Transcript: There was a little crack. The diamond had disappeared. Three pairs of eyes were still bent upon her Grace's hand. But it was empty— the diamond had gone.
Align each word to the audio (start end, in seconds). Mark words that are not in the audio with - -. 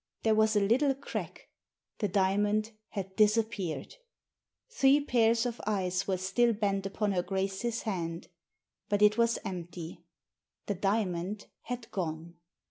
There 0.23 0.33
was 0.33 0.55
a 0.55 0.59
little 0.59 0.95
crack. 0.95 1.49
The 1.99 2.07
diamond 2.07 2.71
had 2.87 3.15
disappeared. 3.17 3.97
Three 4.67 4.99
pairs 4.99 5.45
of 5.45 5.61
eyes 5.67 6.07
were 6.07 6.17
still 6.17 6.53
bent 6.53 6.87
upon 6.87 7.11
her 7.11 7.21
Grace's 7.21 7.83
hand. 7.83 8.27
But 8.89 9.03
it 9.03 9.19
was 9.19 9.37
empty— 9.45 10.03
the 10.65 10.73
diamond 10.73 11.45
had 11.65 11.91
gone. 11.91 12.33